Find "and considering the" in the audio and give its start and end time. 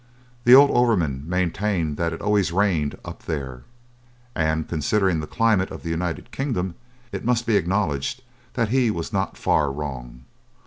4.35-5.27